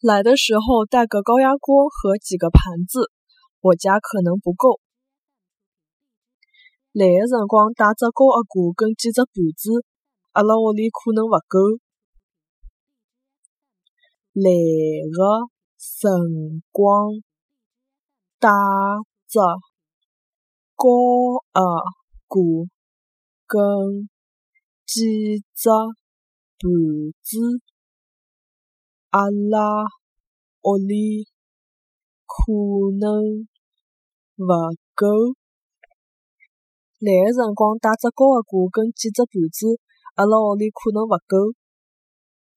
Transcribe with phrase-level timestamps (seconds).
[0.00, 3.10] 来的时候带个高压锅和几个盘子，
[3.60, 4.80] 我家可能不够。
[6.92, 9.84] 来的辰光带只高压锅跟几只盘子，
[10.30, 11.58] 阿拉屋里可能勿够。
[14.34, 14.52] 来
[15.10, 15.18] 的
[15.76, 17.10] 辰光
[18.38, 18.48] 带
[19.26, 19.40] 只
[20.76, 20.86] 高
[21.54, 21.60] 压
[22.28, 22.68] 锅
[23.48, 24.08] 跟
[24.86, 26.70] 几只盘
[27.24, 27.36] 子，
[29.10, 29.84] 阿拉
[30.62, 31.24] 屋里
[32.26, 32.52] 可
[33.00, 33.48] 能
[34.36, 35.06] 勿够。
[37.00, 39.80] 来个辰光带只高压锅跟几只盘子，
[40.16, 41.54] 阿拉屋里可能勿够。